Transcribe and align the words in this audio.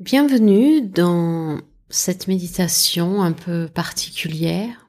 Bienvenue 0.00 0.80
dans 0.80 1.58
cette 1.88 2.28
méditation 2.28 3.20
un 3.20 3.32
peu 3.32 3.66
particulière. 3.66 4.88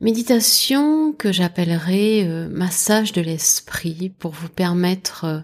Méditation 0.00 1.12
que 1.12 1.32
j'appellerai 1.32 2.28
euh, 2.28 2.48
massage 2.48 3.10
de 3.10 3.20
l'esprit 3.20 4.14
pour 4.20 4.30
vous 4.30 4.48
permettre 4.48 5.24
euh, 5.24 5.40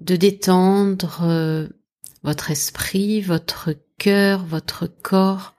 de 0.00 0.16
détendre 0.16 1.20
euh, 1.22 1.68
votre 2.24 2.50
esprit, 2.50 3.20
votre 3.20 3.72
cœur, 3.96 4.44
votre 4.44 4.88
corps, 4.88 5.54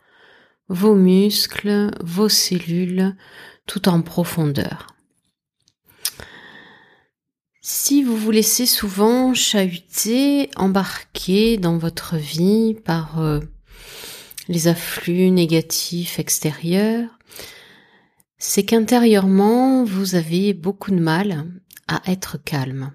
vos 0.68 0.96
muscles, 0.96 1.92
vos 2.04 2.28
cellules, 2.28 3.16
tout 3.66 3.88
en 3.88 4.02
profondeur. 4.02 4.97
Si 7.70 8.02
vous 8.02 8.16
vous 8.16 8.32
laissez 8.32 8.66
souvent 8.66 9.34
chahuter, 9.34 10.50
embarquer 10.56 11.58
dans 11.58 11.78
votre 11.78 12.16
vie 12.16 12.76
par 12.76 13.20
euh, 13.20 13.42
les 14.48 14.70
afflux 14.70 15.32
négatifs 15.32 16.18
extérieurs, 16.18 17.10
c'est 18.38 18.64
qu'intérieurement, 18.64 19.84
vous 19.84 20.16
avez 20.16 20.54
beaucoup 20.54 20.92
de 20.92 21.02
mal 21.02 21.46
à 21.90 22.02
être 22.10 22.42
calme. 22.42 22.94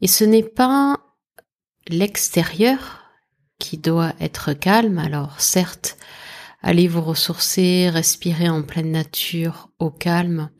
Et 0.00 0.08
ce 0.08 0.24
n'est 0.24 0.42
pas 0.42 0.98
l'extérieur 1.86 3.04
qui 3.60 3.78
doit 3.78 4.14
être 4.18 4.54
calme. 4.54 4.98
Alors 4.98 5.40
certes, 5.40 5.98
allez 6.62 6.88
vous 6.88 7.02
ressourcer, 7.02 7.90
respirer 7.90 8.48
en 8.48 8.64
pleine 8.64 8.90
nature 8.90 9.70
au 9.78 9.92
calme 9.92 10.50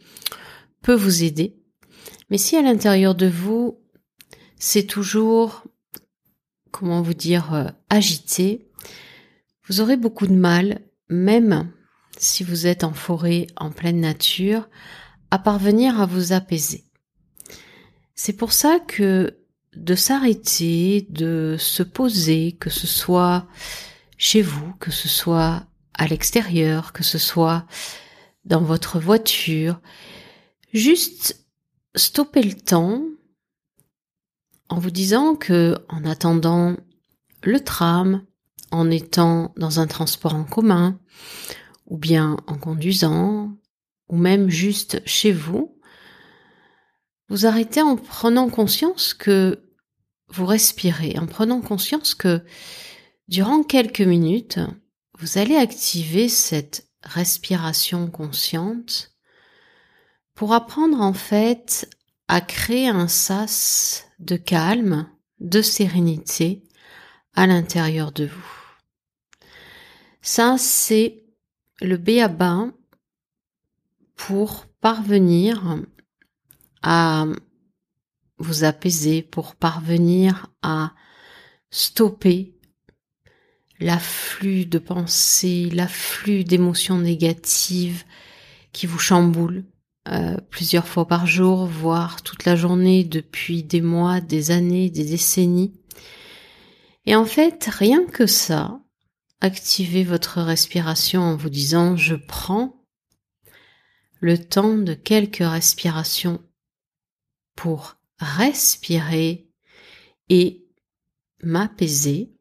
peut 0.83 0.95
vous 0.95 1.25
aider. 1.25 1.64
Mais 2.35 2.39
si 2.39 2.57
à 2.57 2.63
l'intérieur 2.63 3.15
de 3.15 3.29
vous, 3.29 3.79
c'est 4.59 4.89
toujours, 4.89 5.63
comment 6.73 7.01
vous 7.01 7.15
dire, 7.15 7.55
euh, 7.55 7.69
agité, 7.91 8.69
vous 9.69 9.81
aurez 9.81 9.97
beaucoup 9.97 10.27
de 10.27 10.35
mal, 10.35 10.81
même 11.09 11.71
si 12.19 12.43
vous 12.43 12.67
êtes 12.67 12.83
en 12.83 12.93
forêt, 12.93 13.47
en 13.57 13.71
pleine 13.71 14.01
nature, 14.01 14.69
à 15.31 15.39
parvenir 15.39 16.01
à 16.01 16.07
vous 16.07 16.33
apaiser. 16.33 16.83
C'est 18.17 18.33
pour 18.33 18.53
ça 18.53 18.81
que 18.81 19.39
de 19.77 19.95
s'arrêter, 19.95 21.07
de 21.11 21.55
se 21.57 21.85
poser, 21.85 22.57
que 22.59 22.69
ce 22.69 22.89
soit 22.89 23.47
chez 24.19 24.43
vous, 24.43 24.75
que 24.81 24.91
ce 24.91 25.07
soit 25.07 25.69
à 25.97 26.09
l'extérieur, 26.09 26.93
que 26.93 27.05
ce 27.05 27.19
soit 27.19 27.65
dans 28.45 28.63
votre 28.63 28.99
voiture, 28.99 29.81
juste 30.73 31.44
stopper 31.95 32.43
le 32.43 32.55
temps 32.55 33.05
en 34.69 34.79
vous 34.79 34.91
disant 34.91 35.37
que 35.37 35.77
en 35.89 36.05
attendant 36.05 36.77
le 37.43 37.61
tram, 37.61 38.25
en 38.71 38.91
étant 38.91 39.53
dans 39.57 39.81
un 39.81 39.87
transport 39.87 40.35
en 40.35 40.45
commun, 40.45 40.99
ou 41.87 41.99
bien 41.99 42.37
en 42.47 42.57
conduisant, 42.57 43.57
ou 44.09 44.17
même 44.17 44.49
juste 44.49 45.03
chez 45.07 45.33
vous, 45.33 45.79
vous 47.29 47.47
arrêtez 47.47 47.83
en 47.83 47.97
prenant 47.97 48.49
conscience 48.49 49.15
que 49.15 49.63
vous 50.29 50.47
respirez, 50.47 51.17
en 51.19 51.27
prenant 51.27 51.61
conscience 51.61 52.15
que 52.15 52.43
durant 53.29 53.63
quelques 53.63 54.01
minutes, 54.01 54.59
vous 55.19 55.39
allez 55.39 55.57
activer 55.57 56.29
cette 56.29 56.89
respiration 57.03 58.11
consciente 58.11 59.14
pour 60.35 60.53
apprendre 60.53 61.01
en 61.01 61.13
fait 61.13 61.89
à 62.29 62.41
créer 62.41 62.89
un 62.89 63.09
sas 63.09 64.07
de 64.19 64.37
calme, 64.37 65.09
de 65.41 65.63
sérénité 65.63 66.63
à 67.35 67.47
l'intérieur 67.47 68.13
de 68.13 68.27
vous. 68.27 69.49
Ça, 70.23 70.57
c'est 70.59 71.25
le 71.81 71.97
béaba 71.97 72.71
pour 74.17 74.67
parvenir 74.81 75.83
à 76.83 77.27
vous 78.39 78.65
apaiser, 78.65 79.23
pour 79.23 79.55
parvenir 79.55 80.49
à 80.63 80.95
stopper 81.71 82.55
l'afflux 83.81 84.67
de 84.67 84.79
pensées, 84.79 85.69
l'afflux 85.71 86.45
d'émotions 86.45 86.99
négatives 86.99 88.05
qui 88.73 88.87
vous 88.87 88.99
chamboulent, 88.99 89.65
euh, 90.09 90.37
plusieurs 90.51 90.87
fois 90.87 91.07
par 91.09 91.27
jour, 91.27 91.67
voire 91.67 92.23
toute 92.23 92.45
la 92.45 92.57
journée 92.57 93.05
depuis 93.05 93.63
des 93.63 93.81
mois, 93.81 94.21
des 94.21 94.51
années, 94.51 94.91
des 94.91 95.05
décennies. 95.05 95.73
Et 97.07 97.17
en 97.17 97.25
fait, 97.25 97.69
rien 97.71 98.05
que 98.05 98.27
ça, 98.27 98.81
activez 99.41 100.05
votre 100.05 100.41
respiration 100.41 101.23
en 101.23 101.37
vous 101.37 101.51
disant 101.51 101.97
je 101.97 102.15
prends 102.15 102.83
le 104.21 104.39
temps 104.39 104.77
de 104.77 104.95
quelques 104.95 105.37
respirations 105.39 106.43
pour 107.57 107.97
respirer 108.19 109.49
et 110.31 110.67
m'apaiser, 111.43 112.33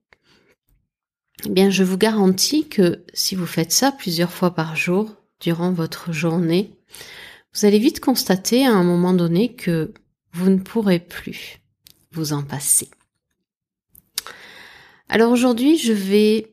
eh 1.46 1.50
bien 1.50 1.70
je 1.70 1.84
vous 1.84 1.98
garantis 1.98 2.70
que 2.70 3.06
si 3.14 3.36
vous 3.36 3.46
faites 3.46 3.74
ça 3.74 3.92
plusieurs 3.92 4.32
fois 4.32 4.56
par 4.56 4.76
jour 4.76 5.16
durant 5.42 5.74
votre 5.74 6.14
journée, 6.14 6.80
vous 7.54 7.66
allez 7.66 7.80
vite 7.80 8.00
constater 8.00 8.66
à 8.66 8.72
un 8.72 8.84
moment 8.84 9.14
donné 9.14 9.54
que 9.54 9.94
vous 10.32 10.50
ne 10.50 10.58
pourrez 10.58 11.00
plus 11.00 11.60
vous 12.12 12.34
en 12.34 12.44
passer. 12.44 12.90
Alors 15.10 15.32
aujourd'hui, 15.32 15.78
je 15.78 15.94
vais 15.94 16.52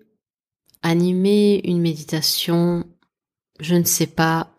animer 0.83 1.61
une 1.65 1.81
méditation, 1.81 2.87
je 3.61 3.75
ne 3.75 3.85
sais 3.85 4.07
pas 4.07 4.55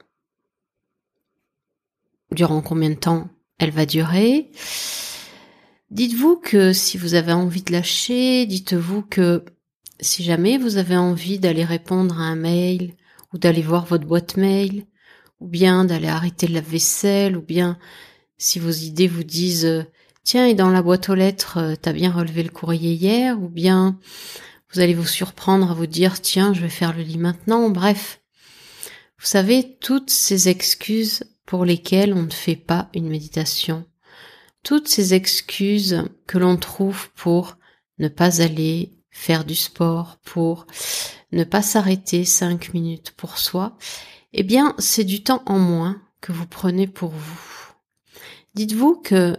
durant 2.31 2.61
combien 2.61 2.89
de 2.89 2.95
temps 2.95 3.29
elle 3.59 3.71
va 3.71 3.85
durer. 3.85 4.51
Dites-vous 5.91 6.37
que 6.37 6.73
si 6.73 6.97
vous 6.97 7.15
avez 7.15 7.33
envie 7.33 7.63
de 7.63 7.71
lâcher, 7.71 8.45
dites-vous 8.45 9.03
que 9.03 9.43
si 9.99 10.23
jamais 10.23 10.57
vous 10.57 10.77
avez 10.77 10.97
envie 10.97 11.37
d'aller 11.37 11.65
répondre 11.65 12.19
à 12.19 12.23
un 12.23 12.35
mail 12.35 12.95
ou 13.33 13.37
d'aller 13.37 13.61
voir 13.61 13.85
votre 13.85 14.07
boîte 14.07 14.37
mail, 14.37 14.85
ou 15.41 15.47
bien 15.47 15.83
d'aller 15.83 16.07
arrêter 16.07 16.47
la 16.47 16.61
vaisselle, 16.61 17.35
ou 17.35 17.41
bien 17.41 17.77
si 18.37 18.59
vos 18.59 18.71
idées 18.71 19.07
vous 19.07 19.23
disent 19.23 19.65
euh, 19.65 19.83
tiens 20.23 20.45
et 20.45 20.53
dans 20.53 20.69
la 20.69 20.81
boîte 20.81 21.09
aux 21.09 21.15
lettres 21.15 21.57
euh, 21.57 21.75
t'as 21.79 21.93
bien 21.93 22.11
relevé 22.11 22.43
le 22.43 22.49
courrier 22.49 22.93
hier, 22.93 23.41
ou 23.41 23.49
bien 23.49 23.99
vous 24.71 24.79
allez 24.79 24.93
vous 24.93 25.07
surprendre 25.07 25.71
à 25.71 25.73
vous 25.73 25.87
dire 25.87 26.21
tiens 26.21 26.53
je 26.53 26.61
vais 26.61 26.69
faire 26.69 26.95
le 26.95 27.03
lit 27.03 27.17
maintenant, 27.17 27.69
bref. 27.69 28.21
Vous 29.19 29.27
savez 29.27 29.77
toutes 29.79 30.09
ces 30.09 30.47
excuses 30.47 31.23
pour 31.45 31.65
lesquelles 31.65 32.13
on 32.13 32.23
ne 32.23 32.31
fait 32.31 32.55
pas 32.55 32.89
une 32.93 33.09
méditation, 33.09 33.85
toutes 34.63 34.87
ces 34.87 35.13
excuses 35.13 36.03
que 36.27 36.37
l'on 36.37 36.57
trouve 36.57 37.11
pour 37.11 37.57
ne 37.99 38.07
pas 38.07 38.41
aller 38.41 38.93
faire 39.09 39.43
du 39.43 39.55
sport, 39.55 40.17
pour 40.23 40.65
ne 41.31 41.43
pas 41.43 41.61
s'arrêter 41.61 42.25
cinq 42.25 42.73
minutes 42.73 43.11
pour 43.11 43.37
soi, 43.37 43.77
eh 44.33 44.43
bien, 44.43 44.75
c'est 44.77 45.03
du 45.03 45.23
temps 45.23 45.43
en 45.45 45.59
moins 45.59 46.01
que 46.21 46.31
vous 46.31 46.47
prenez 46.47 46.87
pour 46.87 47.09
vous. 47.09 47.73
Dites-vous 48.53 48.95
que 48.95 49.37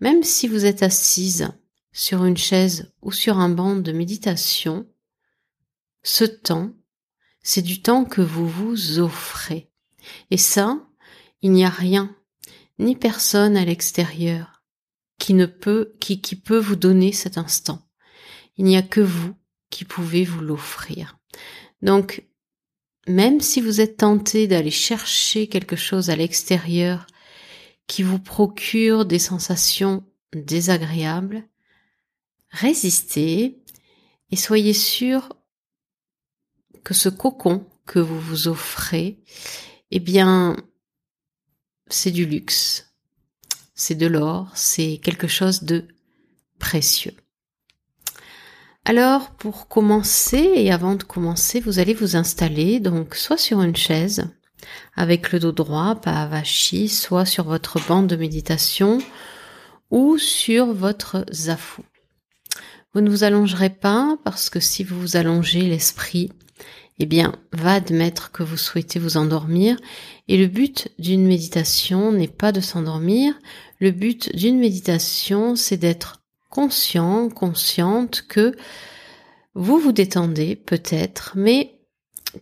même 0.00 0.22
si 0.22 0.48
vous 0.48 0.64
êtes 0.64 0.82
assise 0.82 1.52
sur 1.92 2.24
une 2.24 2.36
chaise 2.36 2.92
ou 3.02 3.12
sur 3.12 3.38
un 3.38 3.48
banc 3.48 3.76
de 3.76 3.92
méditation, 3.92 4.86
ce 6.02 6.24
temps, 6.24 6.72
c'est 7.42 7.62
du 7.62 7.82
temps 7.82 8.04
que 8.04 8.20
vous 8.20 8.48
vous 8.48 8.98
offrez. 8.98 9.70
Et 10.30 10.36
ça, 10.36 10.78
il 11.42 11.52
n'y 11.52 11.64
a 11.64 11.70
rien, 11.70 12.14
ni 12.78 12.96
personne 12.96 13.56
à 13.56 13.64
l'extérieur 13.64 14.62
qui 15.18 15.34
ne 15.34 15.46
peut, 15.46 15.92
qui, 16.00 16.20
qui 16.20 16.36
peut 16.36 16.58
vous 16.58 16.76
donner 16.76 17.12
cet 17.12 17.36
instant. 17.36 17.86
Il 18.56 18.64
n'y 18.64 18.76
a 18.76 18.82
que 18.82 19.00
vous 19.00 19.34
qui 19.68 19.84
pouvez 19.84 20.24
vous 20.24 20.40
l'offrir. 20.40 21.18
Donc, 21.82 22.24
même 23.06 23.40
si 23.40 23.60
vous 23.60 23.80
êtes 23.80 23.98
tenté 23.98 24.46
d'aller 24.46 24.70
chercher 24.70 25.46
quelque 25.46 25.76
chose 25.76 26.10
à 26.10 26.16
l'extérieur 26.16 27.06
qui 27.86 28.02
vous 28.02 28.18
procure 28.18 29.04
des 29.04 29.18
sensations 29.18 30.04
désagréables, 30.32 31.44
résistez 32.50 33.58
et 34.30 34.36
soyez 34.36 34.74
sûr 34.74 35.32
que 36.84 36.94
ce 36.94 37.08
cocon 37.08 37.66
que 37.86 37.98
vous 37.98 38.20
vous 38.20 38.48
offrez, 38.48 39.18
eh 39.90 39.98
bien, 39.98 40.56
c'est 41.88 42.12
du 42.12 42.26
luxe, 42.26 42.94
c'est 43.74 43.96
de 43.96 44.06
l'or, 44.06 44.52
c'est 44.54 44.98
quelque 45.02 45.26
chose 45.26 45.64
de 45.64 45.88
précieux. 46.58 47.14
Alors, 48.84 49.30
pour 49.32 49.68
commencer 49.68 50.52
et 50.56 50.72
avant 50.72 50.94
de 50.94 51.02
commencer, 51.02 51.60
vous 51.60 51.78
allez 51.78 51.94
vous 51.94 52.16
installer 52.16 52.80
donc 52.80 53.14
soit 53.14 53.36
sur 53.36 53.60
une 53.60 53.76
chaise 53.76 54.28
avec 54.94 55.32
le 55.32 55.38
dos 55.38 55.52
droit, 55.52 55.96
pas 55.96 56.22
avachi, 56.22 56.88
soit 56.88 57.24
sur 57.24 57.44
votre 57.44 57.78
bande 57.86 58.06
de 58.06 58.16
méditation 58.16 58.98
ou 59.90 60.18
sur 60.18 60.72
votre 60.72 61.24
zafou. 61.32 61.82
Vous 62.92 63.00
ne 63.00 63.10
vous 63.10 63.24
allongerez 63.24 63.70
pas 63.70 64.16
parce 64.24 64.50
que 64.50 64.60
si 64.60 64.82
vous 64.82 65.00
vous 65.00 65.16
allongez, 65.16 65.62
l'esprit, 65.62 66.30
eh 66.98 67.06
bien, 67.06 67.34
va 67.52 67.74
admettre 67.74 68.32
que 68.32 68.42
vous 68.42 68.56
souhaitez 68.56 68.98
vous 68.98 69.16
endormir. 69.16 69.76
Et 70.28 70.36
le 70.36 70.46
but 70.46 70.88
d'une 70.98 71.26
méditation 71.26 72.12
n'est 72.12 72.28
pas 72.28 72.52
de 72.52 72.60
s'endormir. 72.60 73.34
Le 73.78 73.90
but 73.90 74.34
d'une 74.36 74.58
méditation, 74.58 75.56
c'est 75.56 75.76
d'être 75.76 76.19
conscient, 76.50 77.28
consciente 77.30 78.22
que 78.28 78.54
vous 79.54 79.78
vous 79.78 79.92
détendez 79.92 80.56
peut-être, 80.56 81.32
mais 81.36 81.80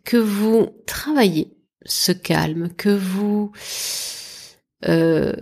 que 0.05 0.17
vous 0.17 0.69
travaillez 0.87 1.57
ce 1.85 2.13
calme, 2.13 2.71
que 2.77 2.91
vous 2.91 3.53
euh, 4.87 5.35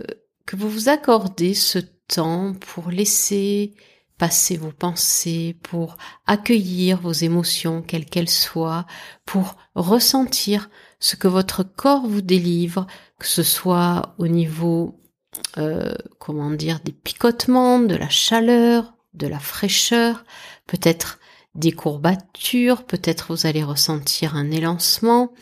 que 0.45 0.55
vous 0.55 0.69
vous 0.69 0.89
accordez 0.89 1.53
ce 1.53 1.79
temps 2.07 2.53
pour 2.53 2.89
laisser 2.89 3.73
passer 4.17 4.57
vos 4.57 4.71
pensées, 4.71 5.57
pour 5.61 5.97
accueillir 6.25 6.99
vos 6.99 7.11
émotions, 7.11 7.81
quelles 7.81 8.05
qu'elles 8.05 8.29
soient, 8.29 8.85
pour 9.25 9.57
ressentir 9.75 10.69
ce 10.99 11.15
que 11.15 11.27
votre 11.27 11.63
corps 11.63 12.07
vous 12.07 12.21
délivre, 12.21 12.87
que 13.19 13.27
ce 13.27 13.43
soit 13.43 14.15
au 14.17 14.27
niveau, 14.27 14.99
euh, 15.57 15.93
comment 16.19 16.51
dire, 16.51 16.79
des 16.83 16.91
picotements, 16.91 17.79
de 17.79 17.95
la 17.95 18.09
chaleur, 18.09 18.93
de 19.13 19.27
la 19.27 19.39
fraîcheur, 19.39 20.23
peut-être 20.67 21.19
des 21.55 21.71
courbatures, 21.71 22.83
peut-être 22.83 23.33
vous 23.33 23.47
allez 23.47 23.63
ressentir 23.63 24.35
un 24.35 24.51
élancement. 24.51 25.33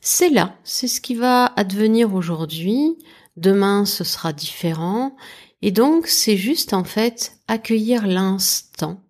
C'est 0.00 0.30
là, 0.30 0.56
c'est 0.64 0.88
ce 0.88 1.00
qui 1.00 1.14
va 1.14 1.46
advenir 1.56 2.14
aujourd'hui. 2.14 2.98
Demain, 3.36 3.84
ce 3.84 4.04
sera 4.04 4.32
différent. 4.32 5.16
Et 5.60 5.70
donc, 5.70 6.06
c'est 6.06 6.36
juste 6.36 6.72
en 6.72 6.84
fait 6.84 7.36
accueillir 7.48 8.06
l'instant 8.06 9.02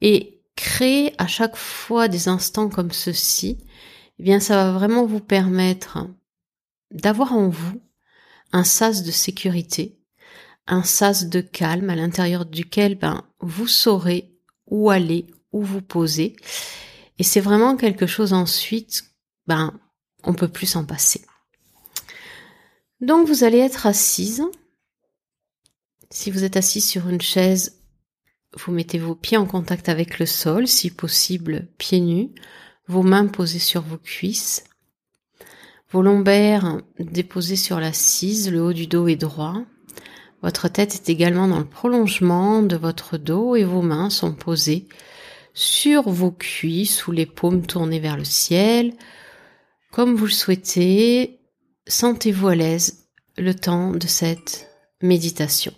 et 0.00 0.42
créer 0.56 1.14
à 1.18 1.26
chaque 1.26 1.56
fois 1.56 2.08
des 2.08 2.28
instants 2.28 2.68
comme 2.68 2.92
ceci. 2.92 3.58
Eh 4.18 4.22
bien, 4.22 4.40
ça 4.40 4.56
va 4.56 4.72
vraiment 4.72 5.06
vous 5.06 5.20
permettre 5.20 6.06
d'avoir 6.90 7.32
en 7.32 7.48
vous 7.48 7.80
un 8.52 8.64
sas 8.64 9.02
de 9.02 9.10
sécurité, 9.10 9.98
un 10.66 10.82
sas 10.82 11.26
de 11.26 11.40
calme 11.40 11.90
à 11.90 11.96
l'intérieur 11.96 12.44
duquel 12.46 12.96
ben, 12.96 13.24
vous 13.40 13.68
saurez 13.68 14.34
où 14.66 14.90
aller, 14.90 15.26
où 15.52 15.62
vous 15.62 15.82
poser. 15.82 16.36
Et 17.18 17.24
c'est 17.24 17.40
vraiment 17.40 17.76
quelque 17.76 18.06
chose 18.06 18.32
ensuite, 18.32 19.04
ben, 19.46 19.78
on 20.24 20.34
peut 20.34 20.48
plus 20.48 20.66
s'en 20.66 20.84
passer. 20.84 21.22
Donc 23.00 23.26
vous 23.26 23.44
allez 23.44 23.58
être 23.58 23.86
assise 23.86 24.42
si 26.10 26.30
vous 26.30 26.44
êtes 26.44 26.56
assis 26.56 26.80
sur 26.80 27.08
une 27.08 27.20
chaise, 27.20 27.82
vous 28.56 28.72
mettez 28.72 28.98
vos 28.98 29.14
pieds 29.14 29.36
en 29.36 29.46
contact 29.46 29.88
avec 29.88 30.18
le 30.18 30.26
sol, 30.26 30.66
si 30.66 30.90
possible 30.90 31.68
pieds 31.76 32.00
nus, 32.00 32.30
vos 32.86 33.02
mains 33.02 33.26
posées 33.26 33.58
sur 33.58 33.82
vos 33.82 33.98
cuisses, 33.98 34.64
vos 35.90 36.02
lombaires 36.02 36.80
déposés 36.98 37.56
sur 37.56 37.80
l'assise, 37.80 38.50
le 38.50 38.62
haut 38.62 38.72
du 38.72 38.86
dos 38.86 39.08
est 39.08 39.16
droit. 39.16 39.62
Votre 40.42 40.68
tête 40.68 40.94
est 40.94 41.08
également 41.08 41.48
dans 41.48 41.58
le 41.58 41.68
prolongement 41.68 42.62
de 42.62 42.76
votre 42.76 43.16
dos 43.16 43.56
et 43.56 43.64
vos 43.64 43.82
mains 43.82 44.10
sont 44.10 44.34
posées 44.34 44.86
sur 45.54 46.08
vos 46.08 46.30
cuisses 46.30 47.06
ou 47.06 47.12
les 47.12 47.26
paumes 47.26 47.66
tournées 47.66 48.00
vers 48.00 48.16
le 48.16 48.24
ciel. 48.24 48.94
Comme 49.90 50.14
vous 50.14 50.26
le 50.26 50.30
souhaitez, 50.30 51.40
sentez-vous 51.86 52.48
à 52.48 52.54
l'aise 52.54 53.08
le 53.36 53.54
temps 53.54 53.90
de 53.92 54.06
cette 54.06 54.68
méditation. 55.02 55.72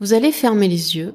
Vous 0.00 0.12
allez 0.12 0.32
fermer 0.32 0.68
les 0.68 0.96
yeux. 0.96 1.14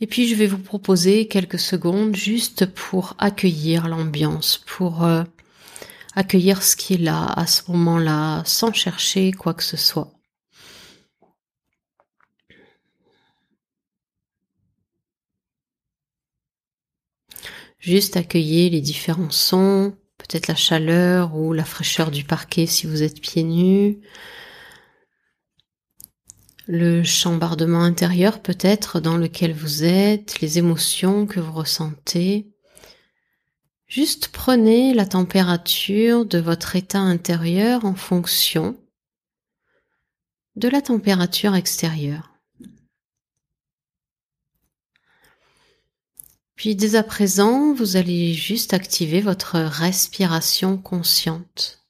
Et 0.00 0.06
puis 0.06 0.28
je 0.28 0.34
vais 0.34 0.46
vous 0.46 0.58
proposer 0.58 1.26
quelques 1.26 1.58
secondes 1.58 2.14
juste 2.14 2.66
pour 2.66 3.14
accueillir 3.18 3.88
l'ambiance, 3.88 4.58
pour 4.66 5.04
euh, 5.04 5.24
accueillir 6.14 6.62
ce 6.62 6.76
qui 6.76 6.94
est 6.94 6.98
là 6.98 7.24
à 7.24 7.46
ce 7.46 7.70
moment-là, 7.70 8.42
sans 8.44 8.72
chercher 8.72 9.32
quoi 9.32 9.54
que 9.54 9.62
ce 9.62 9.76
soit. 9.78 10.12
Juste 17.78 18.16
accueillir 18.16 18.72
les 18.72 18.80
différents 18.80 19.30
sons, 19.30 19.96
peut-être 20.18 20.48
la 20.48 20.54
chaleur 20.54 21.36
ou 21.36 21.52
la 21.52 21.64
fraîcheur 21.64 22.10
du 22.10 22.24
parquet 22.24 22.66
si 22.66 22.86
vous 22.86 23.02
êtes 23.02 23.20
pieds 23.20 23.44
nus, 23.44 23.98
le 26.66 27.04
chambardement 27.04 27.82
intérieur 27.82 28.42
peut-être 28.42 29.00
dans 29.00 29.16
lequel 29.16 29.52
vous 29.52 29.84
êtes, 29.84 30.40
les 30.40 30.58
émotions 30.58 31.26
que 31.26 31.40
vous 31.40 31.52
ressentez. 31.52 32.48
Juste 33.86 34.28
prenez 34.28 34.92
la 34.92 35.06
température 35.06 36.26
de 36.26 36.38
votre 36.38 36.74
état 36.74 36.98
intérieur 36.98 37.84
en 37.84 37.94
fonction 37.94 38.76
de 40.56 40.68
la 40.68 40.82
température 40.82 41.54
extérieure. 41.54 42.32
Puis 46.56 46.74
dès 46.74 46.96
à 46.96 47.02
présent, 47.02 47.74
vous 47.74 47.96
allez 47.96 48.32
juste 48.32 48.72
activer 48.72 49.20
votre 49.20 49.58
respiration 49.58 50.78
consciente. 50.78 51.84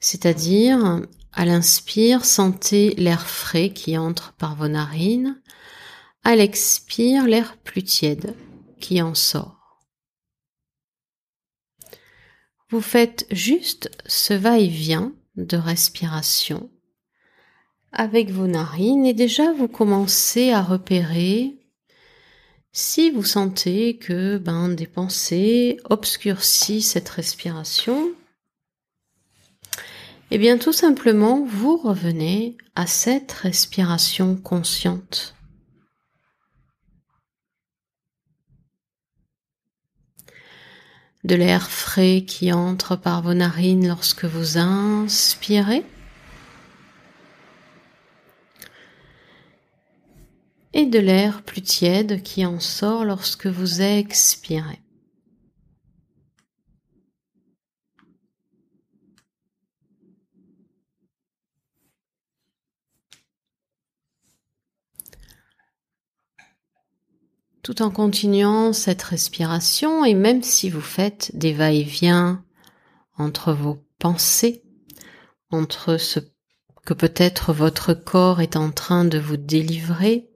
C'est-à-dire 0.00 1.02
à 1.38 1.44
l'inspire, 1.44 2.24
sentez 2.24 2.96
l'air 2.96 3.24
frais 3.24 3.70
qui 3.70 3.96
entre 3.96 4.32
par 4.32 4.56
vos 4.56 4.66
narines. 4.66 5.40
À 6.24 6.34
l'expire, 6.34 7.28
l'air 7.28 7.56
plus 7.58 7.84
tiède 7.84 8.34
qui 8.80 9.00
en 9.00 9.14
sort. 9.14 9.84
Vous 12.70 12.80
faites 12.80 13.24
juste 13.30 13.88
ce 14.04 14.34
va-et-vient 14.34 15.12
de 15.36 15.56
respiration 15.56 16.72
avec 17.92 18.30
vos 18.30 18.48
narines 18.48 19.06
et 19.06 19.14
déjà 19.14 19.52
vous 19.52 19.68
commencez 19.68 20.50
à 20.50 20.60
repérer 20.60 21.56
si 22.72 23.12
vous 23.12 23.22
sentez 23.22 23.96
que 23.96 24.38
ben, 24.38 24.70
des 24.70 24.88
pensées 24.88 25.78
obscurcissent 25.88 26.90
cette 26.90 27.08
respiration, 27.08 28.12
eh 30.30 30.36
bien, 30.36 30.58
tout 30.58 30.74
simplement, 30.74 31.44
vous 31.44 31.78
revenez 31.78 32.56
à 32.74 32.86
cette 32.86 33.32
respiration 33.32 34.36
consciente. 34.36 35.34
De 41.24 41.34
l'air 41.34 41.70
frais 41.70 42.24
qui 42.26 42.52
entre 42.52 42.94
par 42.94 43.22
vos 43.22 43.34
narines 43.34 43.88
lorsque 43.88 44.24
vous 44.24 44.58
inspirez. 44.58 45.84
Et 50.74 50.84
de 50.84 50.98
l'air 50.98 51.42
plus 51.42 51.62
tiède 51.62 52.22
qui 52.22 52.44
en 52.44 52.60
sort 52.60 53.04
lorsque 53.04 53.46
vous 53.46 53.80
expirez. 53.80 54.80
Tout 67.68 67.82
en 67.82 67.90
continuant 67.90 68.72
cette 68.72 69.02
respiration 69.02 70.02
et 70.02 70.14
même 70.14 70.42
si 70.42 70.70
vous 70.70 70.80
faites 70.80 71.32
des 71.34 71.52
va-et-vient 71.52 72.42
entre 73.18 73.52
vos 73.52 73.84
pensées, 73.98 74.62
entre 75.50 75.98
ce 75.98 76.18
que 76.86 76.94
peut-être 76.94 77.52
votre 77.52 77.92
corps 77.92 78.40
est 78.40 78.56
en 78.56 78.70
train 78.70 79.04
de 79.04 79.18
vous 79.18 79.36
délivrer, 79.36 80.30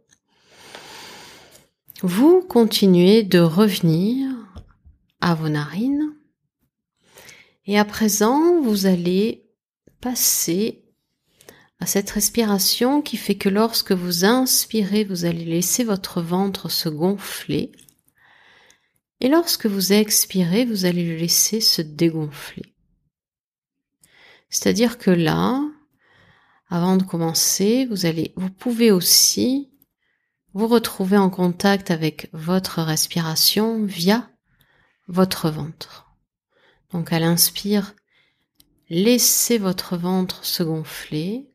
vous 2.02 2.42
continuez 2.42 3.22
de 3.22 3.38
revenir 3.38 4.28
à 5.22 5.34
vos 5.34 5.48
narines 5.48 6.12
et 7.64 7.78
à 7.78 7.86
présent 7.86 8.60
vous 8.60 8.84
allez 8.84 9.48
passer 10.02 10.81
à 11.82 11.86
cette 11.86 12.10
respiration 12.10 13.02
qui 13.02 13.16
fait 13.16 13.34
que 13.34 13.48
lorsque 13.48 13.90
vous 13.90 14.24
inspirez, 14.24 15.02
vous 15.02 15.24
allez 15.24 15.44
laisser 15.44 15.82
votre 15.82 16.22
ventre 16.22 16.68
se 16.68 16.88
gonfler. 16.88 17.72
Et 19.18 19.28
lorsque 19.28 19.66
vous 19.66 19.92
expirez, 19.92 20.64
vous 20.64 20.84
allez 20.84 21.04
le 21.04 21.16
laisser 21.16 21.60
se 21.60 21.82
dégonfler. 21.82 22.76
C'est-à-dire 24.48 24.96
que 24.96 25.10
là, 25.10 25.60
avant 26.68 26.96
de 26.96 27.02
commencer, 27.02 27.86
vous 27.86 28.06
allez, 28.06 28.32
vous 28.36 28.50
pouvez 28.50 28.92
aussi 28.92 29.72
vous 30.54 30.68
retrouver 30.68 31.16
en 31.16 31.30
contact 31.30 31.90
avec 31.90 32.28
votre 32.32 32.80
respiration 32.80 33.84
via 33.84 34.30
votre 35.08 35.50
ventre. 35.50 36.14
Donc 36.92 37.12
à 37.12 37.18
l'inspire, 37.18 37.96
laissez 38.88 39.58
votre 39.58 39.96
ventre 39.96 40.44
se 40.44 40.62
gonfler 40.62 41.51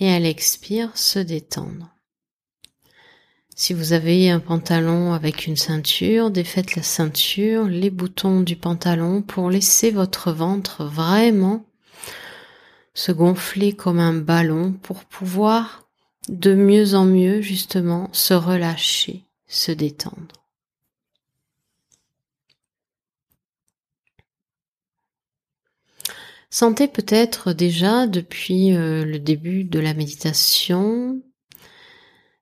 et 0.00 0.12
à 0.12 0.18
l'expire 0.18 0.96
se 0.96 1.18
détendre. 1.18 1.90
Si 3.56 3.72
vous 3.72 3.92
avez 3.92 4.30
un 4.30 4.40
pantalon 4.40 5.12
avec 5.12 5.46
une 5.46 5.56
ceinture, 5.56 6.30
défaites 6.30 6.74
la 6.74 6.82
ceinture, 6.82 7.66
les 7.66 7.90
boutons 7.90 8.40
du 8.40 8.56
pantalon 8.56 9.22
pour 9.22 9.48
laisser 9.48 9.92
votre 9.92 10.32
ventre 10.32 10.84
vraiment 10.84 11.64
se 12.94 13.12
gonfler 13.12 13.72
comme 13.72 14.00
un 14.00 14.14
ballon 14.14 14.72
pour 14.72 15.04
pouvoir 15.04 15.88
de 16.28 16.54
mieux 16.54 16.94
en 16.94 17.04
mieux 17.04 17.40
justement 17.42 18.08
se 18.12 18.34
relâcher, 18.34 19.24
se 19.46 19.72
détendre. 19.72 20.43
Sentez 26.54 26.86
peut-être 26.86 27.52
déjà 27.52 28.06
depuis 28.06 28.76
euh, 28.76 29.04
le 29.04 29.18
début 29.18 29.64
de 29.64 29.80
la 29.80 29.92
méditation 29.92 31.20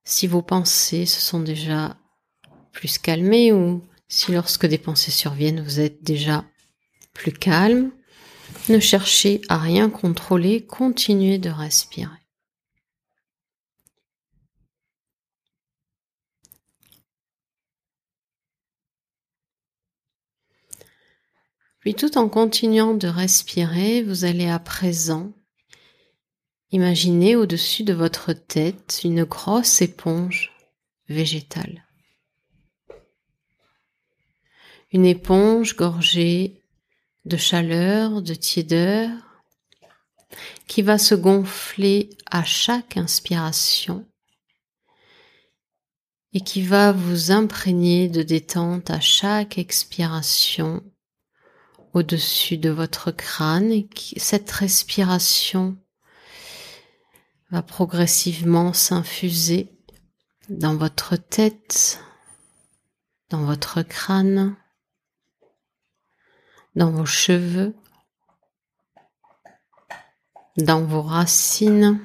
si 0.03 0.27
vos 0.27 0.43
pensées 0.43 1.07
se 1.07 1.19
sont 1.19 1.39
déjà 1.39 1.97
plus 2.73 2.99
calmées 2.99 3.51
ou 3.51 3.81
si 4.07 4.31
lorsque 4.31 4.67
des 4.67 4.77
pensées 4.77 5.09
surviennent 5.09 5.63
vous 5.63 5.79
êtes 5.79 6.03
déjà 6.03 6.45
plus 7.15 7.31
calme. 7.31 7.89
Ne 8.69 8.79
cherchez 8.79 9.41
à 9.49 9.57
rien 9.57 9.89
contrôler, 9.89 10.63
continuez 10.63 11.39
de 11.39 11.49
respirer. 11.49 12.22
Puis 21.83 21.95
tout 21.95 22.17
en 22.17 22.29
continuant 22.29 22.93
de 22.93 23.09
respirer, 23.09 24.03
vous 24.03 24.23
allez 24.23 24.47
à 24.47 24.57
présent 24.57 25.33
imaginer 26.71 27.35
au-dessus 27.35 27.83
de 27.83 27.91
votre 27.91 28.31
tête 28.31 29.01
une 29.03 29.25
grosse 29.25 29.81
éponge 29.81 30.53
végétale. 31.09 31.85
Une 34.93 35.05
éponge 35.05 35.75
gorgée 35.75 36.63
de 37.25 37.35
chaleur, 37.35 38.21
de 38.21 38.33
tiédeur, 38.33 39.11
qui 40.67 40.83
va 40.83 40.97
se 40.97 41.15
gonfler 41.15 42.11
à 42.31 42.45
chaque 42.45 42.95
inspiration 42.95 44.07
et 46.31 46.39
qui 46.39 46.61
va 46.61 46.93
vous 46.93 47.31
imprégner 47.31 48.07
de 48.07 48.23
détente 48.23 48.89
à 48.89 49.01
chaque 49.01 49.57
expiration 49.57 50.81
au-dessus 51.93 52.57
de 52.57 52.69
votre 52.69 53.11
crâne 53.11 53.71
et 53.71 53.87
cette 54.17 54.49
respiration 54.51 55.77
va 57.51 57.61
progressivement 57.61 58.73
s'infuser 58.73 59.69
dans 60.49 60.75
votre 60.75 61.15
tête, 61.15 61.99
dans 63.29 63.45
votre 63.45 63.83
crâne, 63.83 64.55
dans 66.75 66.91
vos 66.91 67.05
cheveux, 67.05 67.75
dans 70.57 70.83
vos 70.83 71.03
racines, 71.03 71.99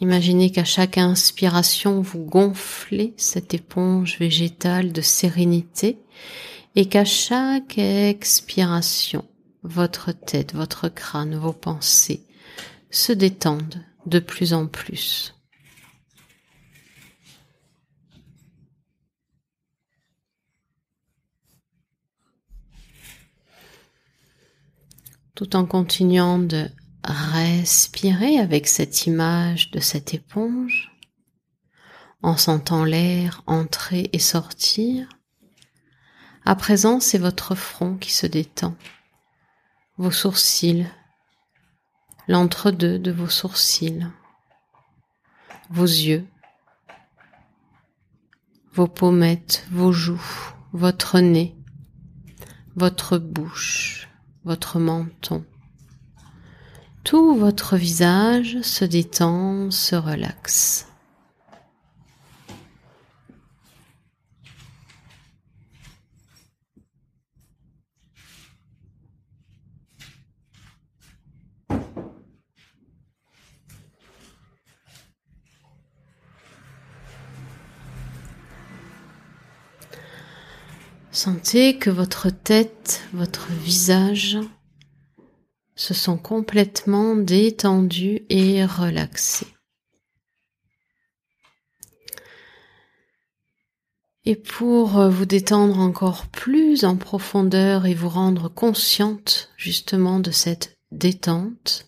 Imaginez 0.00 0.50
qu'à 0.50 0.64
chaque 0.64 0.98
inspiration, 0.98 2.00
vous 2.00 2.24
gonflez 2.24 3.14
cette 3.16 3.54
éponge 3.54 4.18
végétale 4.18 4.92
de 4.92 5.00
sérénité 5.00 5.98
et 6.74 6.88
qu'à 6.88 7.04
chaque 7.04 7.78
expiration, 7.78 9.24
votre 9.62 10.12
tête, 10.12 10.54
votre 10.54 10.88
crâne, 10.88 11.36
vos 11.36 11.52
pensées 11.52 12.26
se 12.90 13.12
détendent 13.12 13.84
de 14.06 14.18
plus 14.18 14.52
en 14.52 14.66
plus. 14.66 15.34
Tout 25.34 25.56
en 25.56 25.66
continuant 25.66 26.38
de 26.38 26.68
Respirez 27.64 28.38
avec 28.38 28.68
cette 28.68 29.06
image 29.06 29.70
de 29.70 29.80
cette 29.80 30.12
éponge 30.12 30.92
en 32.20 32.36
sentant 32.36 32.84
l'air 32.84 33.42
entrer 33.46 34.10
et 34.12 34.18
sortir. 34.18 35.08
À 36.44 36.56
présent, 36.56 37.00
c'est 37.00 37.16
votre 37.16 37.54
front 37.54 37.96
qui 37.96 38.12
se 38.12 38.26
détend, 38.26 38.76
vos 39.96 40.10
sourcils, 40.10 40.86
l'entre-deux 42.28 42.98
de 42.98 43.10
vos 43.10 43.30
sourcils, 43.30 44.08
vos 45.70 45.84
yeux, 45.84 46.26
vos 48.74 48.88
pommettes, 48.88 49.66
vos 49.70 49.90
joues, 49.90 50.52
votre 50.74 51.18
nez, 51.18 51.56
votre 52.76 53.16
bouche, 53.16 54.10
votre 54.44 54.78
menton, 54.78 55.46
tout 57.04 57.34
votre 57.36 57.76
visage 57.76 58.60
se 58.62 58.84
détend, 58.84 59.70
se 59.70 59.94
relaxe. 59.94 60.88
Sentez 81.12 81.78
que 81.78 81.90
votre 81.90 82.28
tête, 82.28 83.02
votre 83.12 83.46
visage 83.52 84.38
se 85.76 85.94
sont 85.94 86.16
complètement 86.16 87.16
détendus 87.16 88.22
et 88.28 88.64
relaxés. 88.64 89.54
Et 94.26 94.36
pour 94.36 95.10
vous 95.10 95.26
détendre 95.26 95.78
encore 95.78 96.26
plus 96.28 96.84
en 96.84 96.96
profondeur 96.96 97.84
et 97.84 97.94
vous 97.94 98.08
rendre 98.08 98.48
consciente 98.48 99.50
justement 99.56 100.18
de 100.18 100.30
cette 100.30 100.76
détente, 100.92 101.86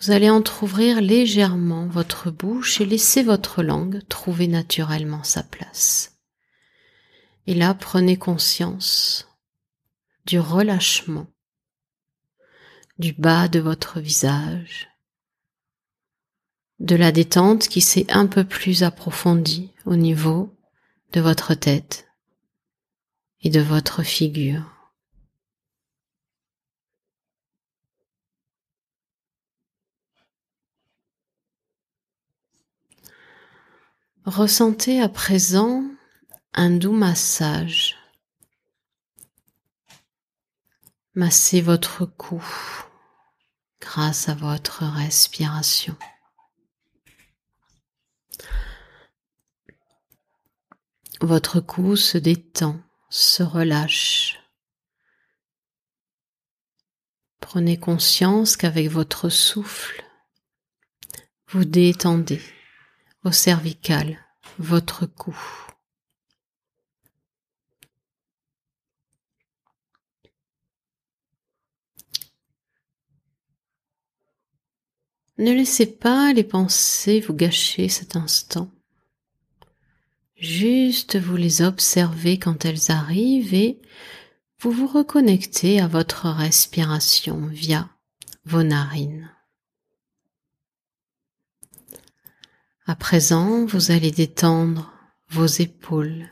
vous 0.00 0.12
allez 0.12 0.30
entr'ouvrir 0.30 1.02
légèrement 1.02 1.86
votre 1.86 2.30
bouche 2.30 2.80
et 2.80 2.86
laisser 2.86 3.22
votre 3.22 3.62
langue 3.62 4.00
trouver 4.08 4.48
naturellement 4.48 5.22
sa 5.22 5.42
place. 5.42 6.18
Et 7.46 7.54
là, 7.54 7.74
prenez 7.74 8.16
conscience 8.16 9.28
du 10.24 10.38
relâchement 10.38 11.26
du 13.00 13.14
bas 13.14 13.48
de 13.48 13.60
votre 13.60 13.98
visage, 13.98 14.90
de 16.80 16.94
la 16.94 17.12
détente 17.12 17.66
qui 17.66 17.80
s'est 17.80 18.04
un 18.12 18.26
peu 18.26 18.44
plus 18.44 18.82
approfondie 18.82 19.72
au 19.86 19.96
niveau 19.96 20.54
de 21.12 21.22
votre 21.22 21.54
tête 21.54 22.08
et 23.40 23.48
de 23.48 23.60
votre 23.60 24.02
figure. 24.02 24.64
Ressentez 34.26 35.00
à 35.00 35.08
présent 35.08 35.82
un 36.52 36.68
doux 36.68 36.92
massage. 36.92 37.96
Massez 41.14 41.62
votre 41.62 42.04
cou, 42.04 42.44
grâce 43.80 44.28
à 44.28 44.34
votre 44.34 44.84
respiration. 44.84 45.96
Votre 51.20 51.60
cou 51.60 51.96
se 51.96 52.18
détend, 52.18 52.80
se 53.10 53.42
relâche. 53.42 54.38
Prenez 57.40 57.78
conscience 57.78 58.56
qu'avec 58.56 58.88
votre 58.88 59.28
souffle, 59.28 60.04
vous 61.48 61.64
détendez 61.64 62.40
vos 63.22 63.32
cervicales, 63.32 64.18
votre 64.58 65.04
cou. 65.04 65.36
Ne 75.40 75.52
laissez 75.54 75.86
pas 75.86 76.34
les 76.34 76.44
pensées 76.44 77.20
vous 77.20 77.32
gâcher 77.32 77.88
cet 77.88 78.14
instant. 78.14 78.70
Juste 80.36 81.18
vous 81.18 81.36
les 81.36 81.62
observez 81.62 82.38
quand 82.38 82.66
elles 82.66 82.90
arrivent 82.90 83.54
et 83.54 83.80
vous 84.58 84.70
vous 84.70 84.86
reconnectez 84.86 85.80
à 85.80 85.88
votre 85.88 86.28
respiration 86.28 87.46
via 87.46 87.88
vos 88.44 88.62
narines. 88.62 89.34
À 92.84 92.94
présent, 92.94 93.64
vous 93.64 93.92
allez 93.92 94.10
détendre 94.10 94.92
vos 95.30 95.46
épaules. 95.46 96.28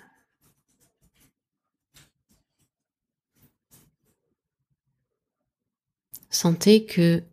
Sentez 6.28 6.84
que 6.84 7.24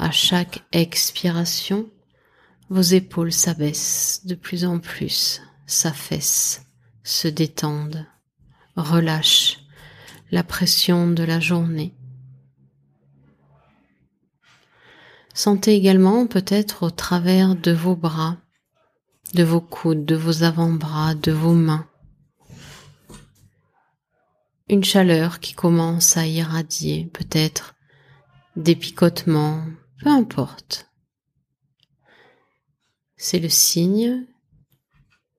à 0.00 0.10
chaque 0.10 0.64
expiration, 0.72 1.90
vos 2.70 2.80
épaules 2.80 3.34
s'abaissent 3.34 4.22
de 4.24 4.34
plus 4.34 4.64
en 4.64 4.78
plus, 4.78 5.42
s'affaissent, 5.66 6.64
se 7.04 7.28
détendent, 7.28 8.06
relâchent 8.76 9.58
la 10.30 10.42
pression 10.42 11.10
de 11.10 11.22
la 11.22 11.38
journée. 11.38 11.92
Sentez 15.34 15.74
également 15.74 16.26
peut-être 16.26 16.84
au 16.84 16.90
travers 16.90 17.54
de 17.54 17.72
vos 17.72 17.94
bras, 17.94 18.38
de 19.34 19.44
vos 19.44 19.60
coudes, 19.60 20.06
de 20.06 20.16
vos 20.16 20.44
avant-bras, 20.44 21.14
de 21.14 21.30
vos 21.30 21.54
mains, 21.54 21.86
une 24.70 24.82
chaleur 24.84 25.40
qui 25.40 25.52
commence 25.52 26.16
à 26.16 26.26
irradier, 26.26 27.10
peut-être 27.12 27.74
des 28.56 28.76
picotements, 28.76 29.62
peu 30.00 30.08
importe. 30.08 30.90
C'est 33.16 33.38
le 33.38 33.48
signe 33.48 34.26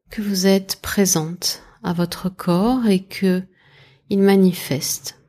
que 0.09 0.21
vous 0.21 0.45
êtes 0.45 0.81
présente 0.81 1.63
à 1.83 1.93
votre 1.93 2.29
corps 2.29 2.85
et 2.85 3.03
que 3.03 3.43
il 4.09 4.19
manifeste 4.19 5.19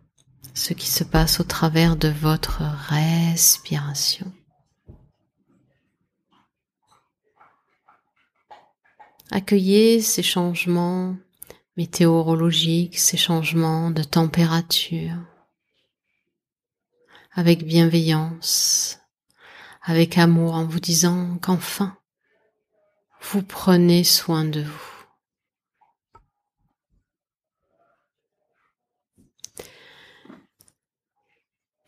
ce 0.54 0.74
qui 0.74 0.88
se 0.88 1.04
passe 1.04 1.40
au 1.40 1.44
travers 1.44 1.96
de 1.96 2.08
votre 2.08 2.62
respiration. 2.88 4.32
Accueillez 9.30 10.02
ces 10.02 10.22
changements 10.22 11.16
météorologiques, 11.78 12.98
ces 12.98 13.16
changements 13.16 13.90
de 13.90 14.02
température 14.02 15.16
avec 17.34 17.64
bienveillance, 17.64 19.01
avec 19.82 20.18
amour 20.18 20.54
en 20.54 20.64
vous 20.64 20.80
disant 20.80 21.38
qu'enfin 21.42 21.96
vous 23.22 23.42
prenez 23.42 24.04
soin 24.04 24.44
de 24.44 24.62
vous. 24.62 24.92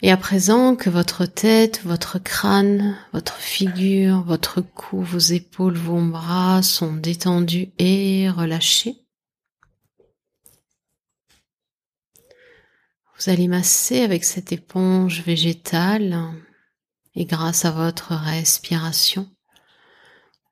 Et 0.01 0.11
à 0.11 0.17
présent 0.17 0.77
que 0.77 0.91
votre 0.91 1.25
tête, 1.25 1.83
votre 1.85 2.19
crâne, 2.19 2.99
votre 3.13 3.37
figure, 3.37 4.23
votre 4.23 4.61
cou, 4.61 5.01
vos 5.01 5.19
épaules, 5.19 5.77
vos 5.77 6.01
bras 6.01 6.63
sont 6.63 6.93
détendus 6.93 7.73
et 7.79 8.29
relâchés, 8.29 8.97
vous 13.17 13.31
allez 13.31 13.49
masser 13.49 14.03
avec 14.03 14.25
cette 14.25 14.53
éponge 14.53 15.23
végétale 15.23 16.35
et 17.15 17.25
grâce 17.25 17.65
à 17.65 17.71
votre 17.71 18.15
respiration 18.15 19.29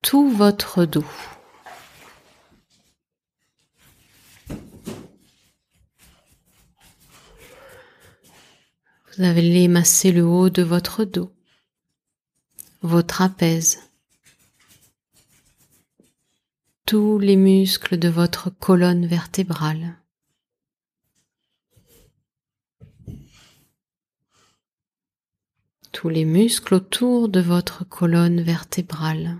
tout 0.02 0.28
votre 0.30 0.84
dos. 0.84 1.04
Vous 9.16 9.22
allez 9.24 9.68
masser 9.68 10.10
le 10.10 10.24
haut 10.24 10.50
de 10.50 10.62
votre 10.62 11.04
dos, 11.04 11.32
vos 12.80 13.02
trapèzes, 13.02 13.78
tous 16.86 17.18
les 17.18 17.36
muscles 17.36 17.98
de 17.98 18.08
votre 18.08 18.50
colonne 18.50 19.06
vertébrale. 19.06 20.01
Tous 25.92 26.08
les 26.08 26.24
muscles 26.24 26.74
autour 26.74 27.28
de 27.28 27.40
votre 27.40 27.84
colonne 27.84 28.40
vertébrale. 28.40 29.38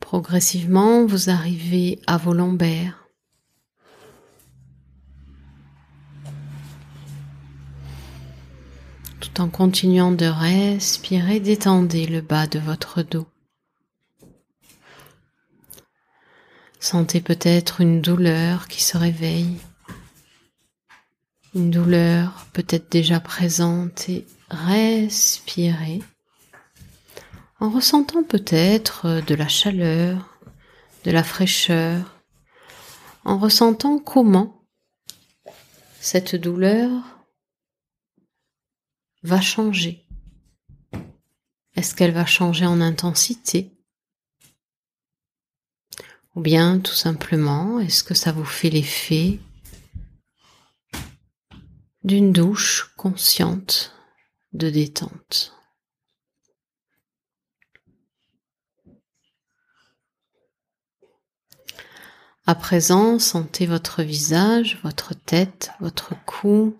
Progressivement, 0.00 1.06
vous 1.06 1.30
arrivez 1.30 2.00
à 2.06 2.16
vos 2.16 2.34
lombaires. 2.34 3.00
en 9.40 9.48
continuant 9.48 10.12
de 10.12 10.26
respirer, 10.26 11.40
détendez 11.40 12.06
le 12.06 12.20
bas 12.20 12.46
de 12.46 12.58
votre 12.58 13.02
dos. 13.02 13.26
Sentez 16.78 17.20
peut-être 17.20 17.80
une 17.80 18.02
douleur 18.02 18.68
qui 18.68 18.82
se 18.82 18.98
réveille, 18.98 19.58
une 21.54 21.70
douleur 21.70 22.46
peut-être 22.52 22.90
déjà 22.90 23.20
présente 23.20 24.08
et 24.08 24.26
respirez 24.50 26.00
en 27.58 27.70
ressentant 27.70 28.22
peut-être 28.22 29.20
de 29.26 29.34
la 29.34 29.48
chaleur, 29.48 30.38
de 31.04 31.10
la 31.10 31.22
fraîcheur, 31.22 32.22
en 33.24 33.38
ressentant 33.38 33.98
comment 33.98 34.64
cette 36.00 36.36
douleur 36.36 36.90
va 39.22 39.40
changer. 39.40 40.06
Est-ce 41.76 41.94
qu'elle 41.94 42.12
va 42.12 42.26
changer 42.26 42.64
en 42.64 42.80
intensité? 42.80 43.70
Ou 46.34 46.40
bien 46.40 46.78
tout 46.78 46.94
simplement, 46.94 47.80
est-ce 47.80 48.02
que 48.02 48.14
ça 48.14 48.32
vous 48.32 48.44
fait 48.44 48.70
l'effet 48.70 49.38
d'une 52.02 52.32
douche 52.32 52.92
consciente 52.96 53.94
de 54.52 54.70
détente 54.70 55.54
À 62.46 62.56
présent, 62.56 63.20
sentez 63.20 63.64
votre 63.66 64.02
visage, 64.02 64.80
votre 64.82 65.14
tête, 65.14 65.70
votre 65.78 66.14
cou, 66.24 66.76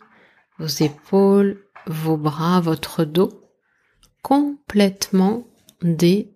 vos 0.59 0.67
épaules, 0.67 1.65
vos 1.87 2.17
bras, 2.17 2.61
votre 2.61 3.05
dos 3.05 3.29
complètement 4.23 5.47
détendus. 5.81 6.35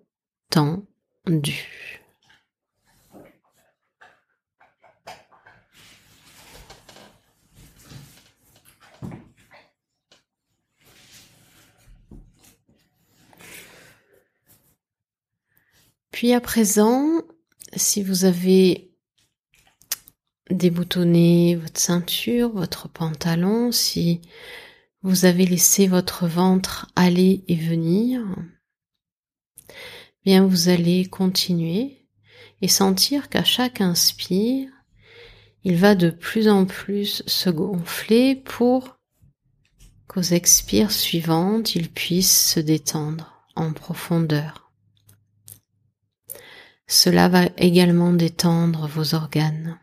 Puis 16.15 16.33
à 16.33 16.41
présent, 16.41 17.23
si 17.75 18.01
vous 18.05 18.25
avez 18.25 18.93
déboutonné 20.49 21.57
votre 21.57 21.81
ceinture, 21.81 22.51
votre 22.51 22.89
pantalon, 22.89 23.73
si 23.73 24.21
vous 25.03 25.25
avez 25.25 25.45
laissé 25.45 25.89
votre 25.89 26.29
ventre 26.29 26.89
aller 26.95 27.43
et 27.49 27.57
venir, 27.57 28.25
bien 30.25 30.47
vous 30.47 30.69
allez 30.69 31.05
continuer 31.07 32.07
et 32.63 32.69
sentir 32.69 33.29
qu'à 33.29 33.43
chaque 33.43 33.81
inspire, 33.81 34.71
il 35.65 35.75
va 35.75 35.97
de 35.97 36.11
plus 36.11 36.47
en 36.47 36.65
plus 36.65 37.25
se 37.27 37.51
gonfler 37.51 38.37
pour 38.37 39.01
qu'aux 40.07 40.23
expires 40.23 40.93
suivantes, 40.93 41.75
il 41.75 41.91
puisse 41.91 42.53
se 42.53 42.61
détendre 42.61 43.45
en 43.57 43.73
profondeur. 43.73 44.64
Cela 46.87 47.29
va 47.29 47.47
également 47.57 48.13
détendre 48.13 48.87
vos 48.87 49.15
organes. 49.15 49.79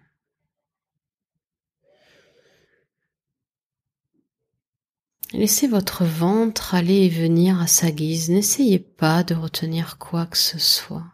Laissez 5.34 5.68
votre 5.68 6.04
ventre 6.04 6.76
aller 6.76 7.06
et 7.06 7.10
venir 7.10 7.62
à 7.62 7.68
sa 7.68 7.92
guise. 7.92 8.30
N'essayez 8.30 8.80
pas 8.80 9.24
de 9.24 9.34
retenir 9.34 9.98
quoi 9.98 10.26
que 10.26 10.38
ce 10.38 10.60
soit. 10.60 11.06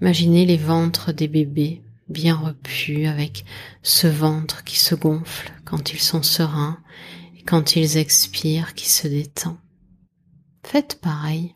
Imaginez 0.00 0.46
les 0.46 0.56
ventres 0.56 1.12
des 1.12 1.28
bébés 1.28 1.82
bien 2.08 2.34
repus 2.34 3.06
avec 3.06 3.44
ce 3.82 4.06
ventre 4.06 4.64
qui 4.64 4.78
se 4.78 4.94
gonfle 4.94 5.52
quand 5.64 5.92
ils 5.92 6.00
sont 6.00 6.22
sereins 6.22 6.82
et 7.36 7.42
quand 7.42 7.76
ils 7.76 7.98
expirent 7.98 8.74
qui 8.74 8.88
se 8.88 9.08
détend. 9.08 9.58
faites 10.64 11.00
pareil. 11.00 11.54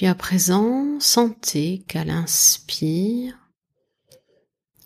Puis 0.00 0.06
à 0.06 0.14
présent, 0.14 0.98
sentez 0.98 1.84
qu'à 1.86 2.04
l'inspire, 2.04 3.38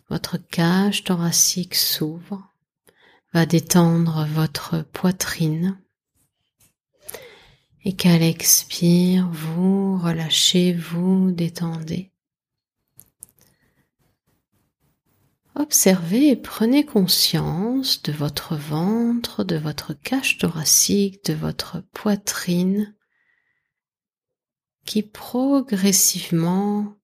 votre 0.09 0.35
cage 0.35 1.05
thoracique 1.05 1.75
s'ouvre, 1.75 2.53
va 3.31 3.45
détendre 3.45 4.27
votre 4.33 4.81
poitrine 4.81 5.79
et 7.85 7.95
qu'à 7.95 8.17
l'expire, 8.17 9.29
vous 9.31 9.97
relâchez, 9.97 10.73
vous 10.73 11.31
détendez. 11.31 12.11
Observez 15.55 16.31
et 16.31 16.35
prenez 16.35 16.85
conscience 16.85 18.03
de 18.03 18.11
votre 18.11 18.57
ventre, 18.57 19.45
de 19.45 19.55
votre 19.55 19.93
cage 19.93 20.39
thoracique, 20.39 21.23
de 21.23 21.33
votre 21.33 21.79
poitrine 21.93 22.94
qui 24.85 25.03
progressivement 25.03 26.95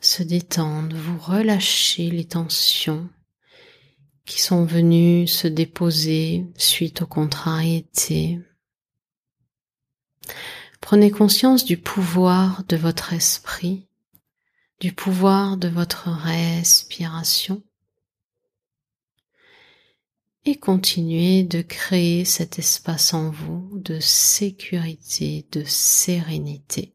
se 0.00 0.22
détendent, 0.22 0.94
vous 0.94 1.18
relâchez 1.18 2.10
les 2.10 2.26
tensions 2.26 3.08
qui 4.24 4.40
sont 4.40 4.64
venues 4.64 5.26
se 5.26 5.48
déposer 5.48 6.46
suite 6.56 7.02
aux 7.02 7.06
contrariétés. 7.06 8.40
Prenez 10.80 11.10
conscience 11.10 11.64
du 11.64 11.76
pouvoir 11.76 12.64
de 12.68 12.76
votre 12.76 13.12
esprit, 13.12 13.88
du 14.80 14.92
pouvoir 14.92 15.56
de 15.56 15.68
votre 15.68 16.08
respiration 16.10 17.62
et 20.48 20.56
continuez 20.56 21.42
de 21.42 21.60
créer 21.60 22.24
cet 22.24 22.60
espace 22.60 23.12
en 23.12 23.30
vous 23.30 23.68
de 23.80 23.98
sécurité, 23.98 25.44
de 25.50 25.64
sérénité. 25.64 26.94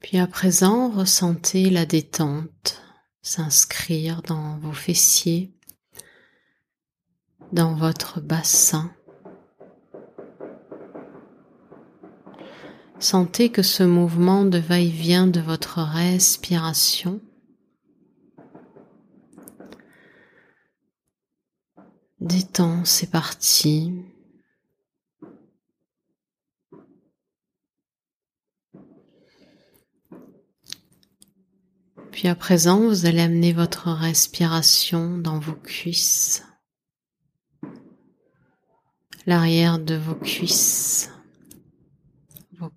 Puis 0.00 0.18
à 0.18 0.26
présent, 0.26 0.90
ressentez 0.90 1.70
la 1.70 1.86
détente 1.86 2.82
s'inscrire 3.22 4.20
dans 4.22 4.58
vos 4.58 4.72
fessiers, 4.72 5.54
dans 7.52 7.76
votre 7.76 8.20
bassin. 8.20 8.92
Sentez 13.02 13.50
que 13.50 13.62
ce 13.62 13.82
mouvement 13.82 14.44
de 14.44 14.58
va-et-vient 14.58 15.26
de 15.26 15.40
votre 15.40 15.80
respiration. 15.82 17.20
Détend 22.20 22.84
ces 22.84 23.08
parties. 23.08 23.92
Puis 32.12 32.28
à 32.28 32.36
présent, 32.36 32.86
vous 32.86 33.06
allez 33.06 33.22
amener 33.22 33.52
votre 33.52 33.90
respiration 33.90 35.18
dans 35.18 35.40
vos 35.40 35.56
cuisses, 35.56 36.44
l'arrière 39.26 39.80
de 39.80 39.96
vos 39.96 40.14
cuisses 40.14 41.11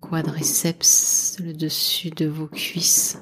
quadriceps, 0.08 1.38
le 1.40 1.52
dessus 1.52 2.10
de 2.10 2.26
vos 2.26 2.46
cuisses. 2.46 3.18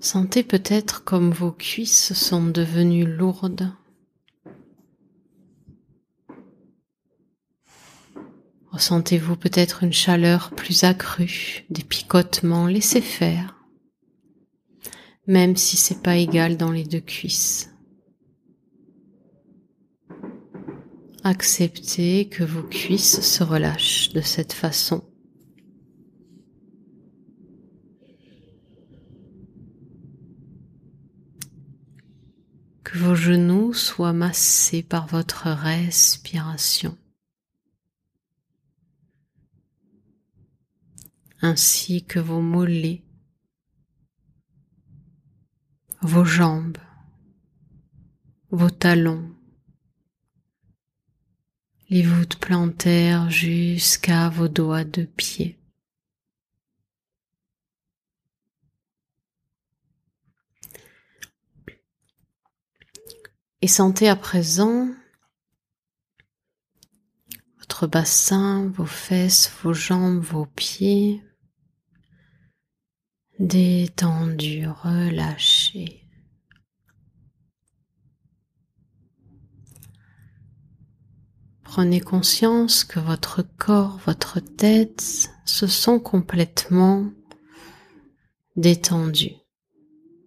Sentez 0.00 0.42
peut-être 0.42 1.04
comme 1.04 1.30
vos 1.30 1.52
cuisses 1.52 2.12
sont 2.12 2.44
devenues 2.44 3.06
lourdes. 3.06 3.72
Ressentez-vous 8.70 9.36
peut-être 9.36 9.84
une 9.84 9.92
chaleur 9.92 10.50
plus 10.50 10.82
accrue, 10.82 11.64
des 11.70 11.84
picotements, 11.84 12.66
laissez 12.66 13.00
faire, 13.00 13.64
même 15.28 15.56
si 15.56 15.76
c'est 15.76 16.02
pas 16.02 16.16
égal 16.16 16.56
dans 16.56 16.72
les 16.72 16.84
deux 16.84 17.00
cuisses. 17.00 17.73
Acceptez 21.24 22.28
que 22.28 22.44
vos 22.44 22.62
cuisses 22.62 23.20
se 23.20 23.42
relâchent 23.42 24.12
de 24.12 24.20
cette 24.20 24.52
façon. 24.52 25.02
Que 32.84 32.98
vos 32.98 33.14
genoux 33.14 33.72
soient 33.72 34.12
massés 34.12 34.82
par 34.82 35.06
votre 35.06 35.48
respiration. 35.48 36.96
ainsi 41.44 42.02
que 42.02 42.18
vos 42.18 42.40
mollets, 42.40 43.02
vos 46.00 46.24
jambes, 46.24 46.78
vos 48.50 48.70
talons, 48.70 49.33
les 51.90 52.02
voûtes 52.02 52.36
plantaires 52.36 53.30
jusqu'à 53.30 54.28
vos 54.28 54.48
doigts 54.48 54.84
de 54.84 55.04
pied. 55.04 55.58
Et 63.60 63.68
sentez 63.68 64.08
à 64.08 64.16
présent 64.16 64.88
votre 67.58 67.86
bassin, 67.86 68.68
vos 68.74 68.84
fesses, 68.84 69.50
vos 69.62 69.72
jambes, 69.72 70.20
vos 70.20 70.46
pieds 70.46 71.22
détendus, 73.38 74.66
relâchés. 74.68 76.03
Prenez 81.74 82.00
conscience 82.00 82.84
que 82.84 83.00
votre 83.00 83.42
corps, 83.42 83.98
votre 84.06 84.38
tête 84.38 85.28
se 85.44 85.66
sont 85.66 85.98
complètement 85.98 87.10
détendus, 88.54 89.34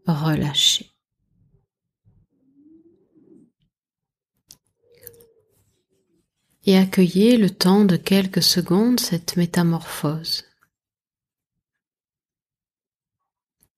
relâchés. 0.05 0.91
Et 6.65 6.77
accueillez 6.77 7.37
le 7.37 7.49
temps 7.49 7.85
de 7.85 7.95
quelques 7.95 8.43
secondes 8.43 8.99
cette 8.99 9.37
métamorphose, 9.37 10.43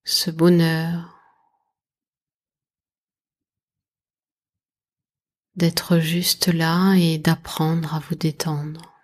ce 0.06 0.32
bonheur, 0.32 1.19
d'être 5.60 6.00
juste 6.00 6.48
là 6.48 6.96
et 6.96 7.18
d'apprendre 7.18 7.94
à 7.94 8.00
vous 8.00 8.16
détendre. 8.16 8.99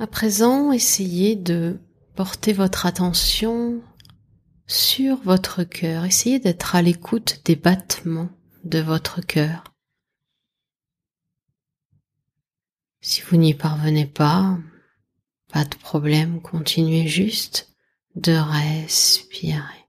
À 0.00 0.06
présent, 0.06 0.70
essayez 0.70 1.34
de 1.34 1.80
porter 2.14 2.52
votre 2.52 2.86
attention 2.86 3.82
sur 4.68 5.16
votre 5.22 5.64
cœur. 5.64 6.04
Essayez 6.04 6.38
d'être 6.38 6.76
à 6.76 6.82
l'écoute 6.82 7.40
des 7.46 7.56
battements 7.56 8.30
de 8.62 8.78
votre 8.78 9.20
cœur. 9.20 9.64
Si 13.00 13.22
vous 13.22 13.36
n'y 13.36 13.54
parvenez 13.54 14.06
pas, 14.06 14.56
pas 15.52 15.64
de 15.64 15.74
problème, 15.74 16.40
continuez 16.42 17.08
juste 17.08 17.74
de 18.14 18.32
respirer. 18.32 19.88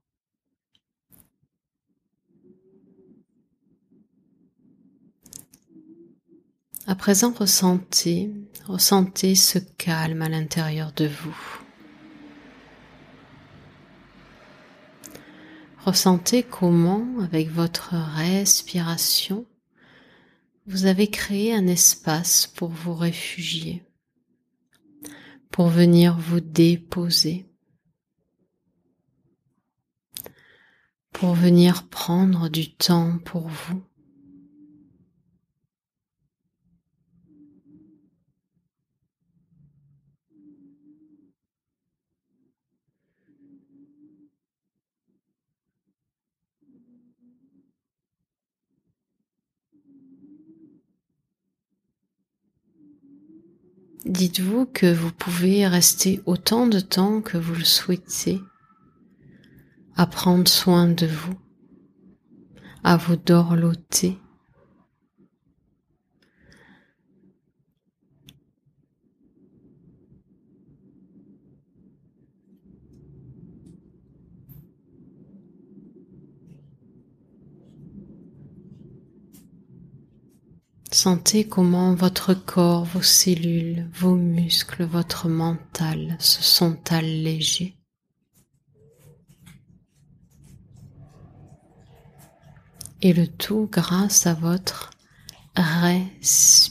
À 6.88 6.96
présent, 6.96 7.32
ressentez, 7.32 8.32
ressentez 8.70 9.34
ce 9.34 9.58
calme 9.58 10.22
à 10.22 10.28
l'intérieur 10.28 10.92
de 10.92 11.06
vous. 11.06 11.36
Ressentez 15.78 16.42
comment, 16.42 17.04
avec 17.20 17.50
votre 17.50 17.94
respiration, 17.94 19.44
vous 20.66 20.86
avez 20.86 21.08
créé 21.08 21.52
un 21.52 21.66
espace 21.66 22.46
pour 22.46 22.68
vous 22.68 22.94
réfugier, 22.94 23.82
pour 25.50 25.66
venir 25.66 26.16
vous 26.16 26.40
déposer, 26.40 27.46
pour 31.12 31.34
venir 31.34 31.88
prendre 31.88 32.48
du 32.48 32.72
temps 32.72 33.18
pour 33.18 33.48
vous. 33.48 33.82
Dites-vous 54.06 54.64
que 54.66 54.92
vous 54.92 55.12
pouvez 55.12 55.66
rester 55.66 56.20
autant 56.24 56.66
de 56.66 56.80
temps 56.80 57.20
que 57.20 57.36
vous 57.36 57.54
le 57.54 57.64
souhaitez 57.64 58.40
à 59.94 60.06
prendre 60.06 60.48
soin 60.48 60.88
de 60.88 61.06
vous, 61.06 61.38
à 62.82 62.96
vous 62.96 63.16
dorloter. 63.16 64.18
Sentez 81.02 81.48
comment 81.48 81.94
votre 81.94 82.34
corps, 82.34 82.84
vos 82.84 83.00
cellules, 83.00 83.88
vos 83.94 84.16
muscles, 84.16 84.84
votre 84.84 85.30
mental 85.30 86.14
se 86.18 86.42
sont 86.42 86.76
allégés. 86.92 87.74
Et 93.00 93.14
le 93.14 93.26
tout 93.26 93.66
grâce 93.72 94.26
à 94.26 94.34
votre 94.34 94.90
respiration. 95.56 96.68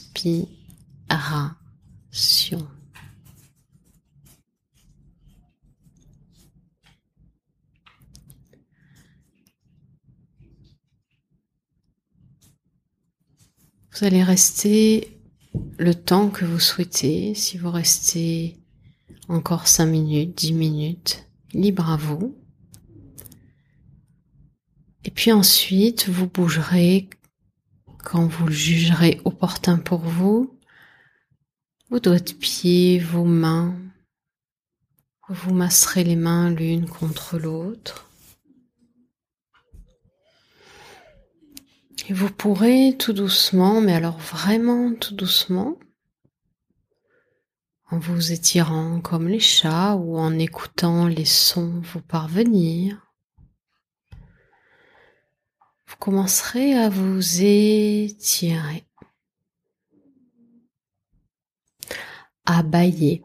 Vous 14.00 14.06
allez 14.06 14.22
rester 14.22 15.14
le 15.78 15.94
temps 15.94 16.30
que 16.30 16.46
vous 16.46 16.58
souhaitez. 16.58 17.34
Si 17.34 17.58
vous 17.58 17.70
restez 17.70 18.56
encore 19.28 19.68
5 19.68 19.84
minutes, 19.84 20.38
10 20.38 20.54
minutes, 20.54 21.28
libre 21.52 21.90
à 21.90 21.98
vous. 21.98 22.34
Et 25.04 25.10
puis 25.10 25.32
ensuite, 25.32 26.08
vous 26.08 26.26
bougerez 26.26 27.10
quand 28.02 28.26
vous 28.26 28.46
le 28.46 28.52
jugerez 28.54 29.20
opportun 29.26 29.76
pour 29.76 30.00
vous. 30.00 30.58
Vos 31.90 32.00
doigts 32.00 32.20
de 32.20 32.32
pied, 32.32 33.00
vos 33.00 33.26
mains. 33.26 33.76
Vous 35.28 35.52
masserez 35.52 36.04
les 36.04 36.16
mains 36.16 36.48
l'une 36.48 36.88
contre 36.88 37.38
l'autre. 37.38 38.09
Et 42.08 42.12
vous 42.12 42.30
pourrez 42.30 42.96
tout 42.98 43.12
doucement, 43.12 43.80
mais 43.80 43.92
alors 43.92 44.18
vraiment 44.18 44.94
tout 44.94 45.14
doucement, 45.14 45.76
en 47.90 47.98
vous 47.98 48.32
étirant 48.32 49.00
comme 49.00 49.28
les 49.28 49.40
chats 49.40 49.96
ou 49.96 50.18
en 50.18 50.38
écoutant 50.38 51.06
les 51.06 51.24
sons 51.24 51.80
vous 51.84 52.00
parvenir, 52.00 53.12
vous 55.86 55.96
commencerez 55.98 56.74
à 56.74 56.88
vous 56.88 57.42
étirer, 57.42 58.86
à 62.46 62.62
bailler. 62.62 63.24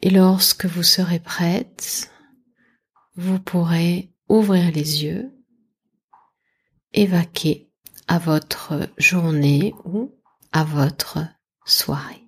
Et 0.00 0.10
lorsque 0.10 0.66
vous 0.66 0.82
serez 0.82 1.18
prête, 1.18 2.12
vous 3.16 3.40
pourrez 3.40 4.12
ouvrir 4.28 4.70
les 4.72 5.04
yeux 5.04 5.32
et 6.92 7.06
à 8.06 8.18
votre 8.18 8.88
journée 8.96 9.74
ou 9.84 10.14
à 10.52 10.64
votre 10.64 11.18
soirée. 11.64 12.27